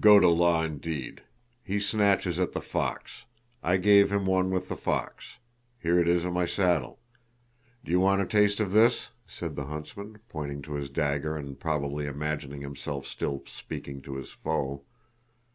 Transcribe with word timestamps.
Go 0.00 0.18
to 0.18 0.28
law, 0.30 0.64
indeed!... 0.64 1.20
He 1.62 1.78
snatches 1.80 2.40
at 2.40 2.52
the 2.52 2.62
fox! 2.62 3.24
I 3.62 3.76
gave 3.76 4.10
him 4.10 4.24
one 4.24 4.50
with 4.50 4.70
the 4.70 4.76
fox. 4.78 5.36
Here 5.78 6.00
it 6.00 6.08
is 6.08 6.24
on 6.24 6.32
my 6.32 6.46
saddle! 6.46 6.98
Do 7.84 7.92
you 7.92 8.00
want 8.00 8.22
a 8.22 8.26
taste 8.26 8.58
of 8.58 8.72
this?..." 8.72 9.10
said 9.26 9.54
the 9.54 9.66
huntsman, 9.66 10.20
pointing 10.30 10.62
to 10.62 10.76
his 10.76 10.88
dagger 10.88 11.36
and 11.36 11.60
probably 11.60 12.06
imagining 12.06 12.62
himself 12.62 13.04
still 13.06 13.42
speaking 13.44 14.00
to 14.00 14.16
his 14.16 14.32
foe. 14.32 14.82